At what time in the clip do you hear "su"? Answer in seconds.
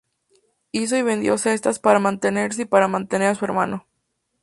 3.35-3.45